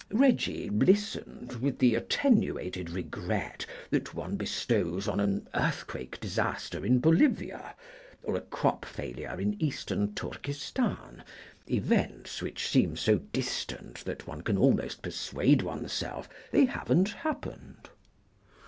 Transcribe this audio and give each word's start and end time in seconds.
Reggie 0.09 0.67
listened 0.67 1.57
with 1.61 1.77
the 1.77 1.93
attenuated 1.93 2.89
regret 2.89 3.67
that 3.91 4.15
one 4.15 4.35
bestows 4.35 5.07
on 5.07 5.19
an 5.19 5.47
earthquake 5.53 6.19
disaster 6.19 6.83
in 6.83 6.97
Bolivia 6.97 7.75
or 8.23 8.35
a 8.35 8.41
crop 8.41 8.83
failure 8.83 9.39
in 9.39 9.61
Eastern 9.61 10.15
Turkestan, 10.15 11.21
events 11.69 12.41
which 12.41 12.67
seem 12.67 12.97
so 12.97 13.19
distant 13.19 14.03
that 14.05 14.25
one 14.25 14.41
can 14.41 14.57
almost 14.57 15.03
persuade 15.03 15.61
oneself 15.61 16.27
they 16.49 16.65
haven't 16.65 17.09
happened. 17.09 17.91